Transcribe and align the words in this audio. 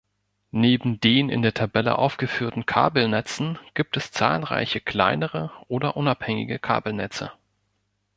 Neben 0.55 0.99
den 0.99 1.29
in 1.29 1.43
der 1.43 1.53
Tabelle 1.53 1.99
aufgeführten 1.99 2.65
Kabelnetzen 2.65 3.59
gibt 3.75 3.97
es 3.97 4.11
zahlreiche 4.11 4.79
kleinere 4.81 5.51
oder 5.67 5.95
unabhängige 5.95 6.57
Kabelnetze. 6.57 7.31